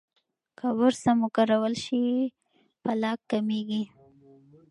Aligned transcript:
که 0.57 0.67
برس 0.77 0.97
سم 1.05 1.17
وکارول 1.25 1.73
شي، 1.83 2.01
پلاک 2.81 3.19
کمېږي. 3.29 3.83